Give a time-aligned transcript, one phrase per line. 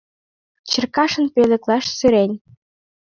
[0.69, 2.31] —Черкашин пӧлеклаш сӧрен.